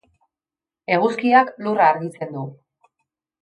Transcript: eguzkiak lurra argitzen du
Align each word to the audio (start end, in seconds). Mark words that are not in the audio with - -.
eguzkiak 0.95 1.51
lurra 1.67 1.91
argitzen 1.91 2.33
du 2.39 2.47